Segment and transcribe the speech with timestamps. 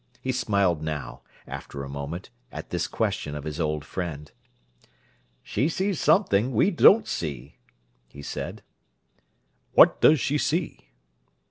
[0.19, 4.31] He smiled now, after a moment, at this question of his old friend.
[5.43, 7.57] "She sees something that we don't see,"
[8.07, 8.63] he said.
[9.73, 10.89] "What does she see?"